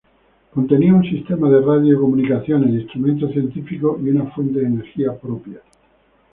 Contenía 0.51 0.95
un 0.95 1.03
sistema 1.03 1.47
de 1.47 1.61
radio 1.61 2.01
comunicaciones, 2.01 2.71
instrumentos 2.71 3.31
científicos 3.33 3.99
y 4.03 4.09
una 4.09 4.31
fuente 4.31 4.59
de 4.59 4.65
energía 4.65 5.15
propia. 5.15 5.59